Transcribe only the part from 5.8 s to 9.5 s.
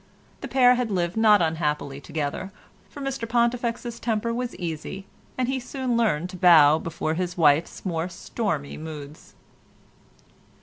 learned to bow before his wife's more stormy moods.